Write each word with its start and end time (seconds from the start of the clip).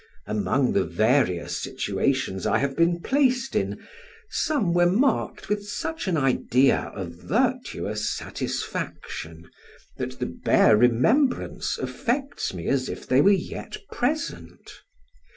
Among 0.25 0.73
the 0.73 0.83
various 0.83 1.55
situations 1.61 2.47
I 2.47 2.57
have 2.57 2.75
been 2.75 3.01
placed 3.01 3.55
in, 3.55 3.77
some 4.31 4.73
were 4.73 4.89
marked 4.89 5.47
with 5.47 5.63
such 5.69 6.07
an 6.07 6.17
idea 6.17 6.91
of 6.95 7.11
virtuous 7.21 8.09
satisfaction, 8.17 9.47
that 9.97 10.17
the 10.17 10.25
bare 10.25 10.75
remembrance 10.75 11.77
affects 11.77 12.51
me 12.51 12.67
as 12.67 12.89
if 12.89 13.05
they 13.07 13.21
were 13.21 13.29
yet 13.29 13.77
present. 13.91 14.71